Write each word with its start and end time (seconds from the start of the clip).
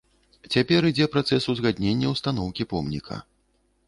Цяпер 0.53 0.85
ідзе 0.91 1.07
працэс 1.15 1.45
узгаднення 1.53 2.07
устаноўкі 2.15 2.67
помніка. 2.73 3.19